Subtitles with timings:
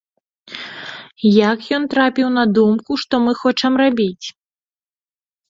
[1.51, 4.27] Як ён трапіў на думку, што мы хочам рабіць?!